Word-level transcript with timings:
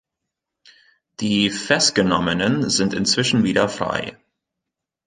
Die 1.19 1.51
Festgenommenen 1.51 2.67
sind 2.71 2.95
inzwischen 2.95 3.43
wieder 3.43 3.69
frei. 3.69 4.17